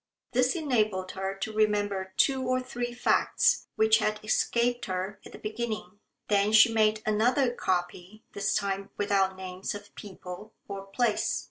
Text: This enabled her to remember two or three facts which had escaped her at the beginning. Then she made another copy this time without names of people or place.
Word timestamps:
This 0.31 0.55
enabled 0.55 1.11
her 1.11 1.35
to 1.35 1.53
remember 1.53 2.11
two 2.17 2.41
or 2.41 2.59
three 2.59 2.91
facts 2.91 3.67
which 3.75 3.99
had 3.99 4.19
escaped 4.23 4.85
her 4.85 5.19
at 5.23 5.31
the 5.31 5.37
beginning. 5.37 5.99
Then 6.27 6.53
she 6.53 6.73
made 6.73 7.03
another 7.05 7.51
copy 7.53 8.23
this 8.33 8.55
time 8.55 8.89
without 8.97 9.37
names 9.37 9.75
of 9.75 9.93
people 9.93 10.53
or 10.67 10.85
place. 10.87 11.39